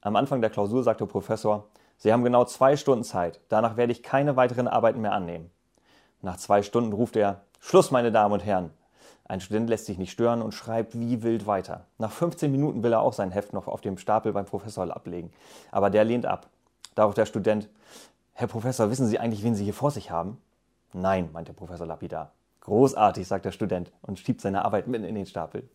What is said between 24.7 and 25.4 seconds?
mitten in den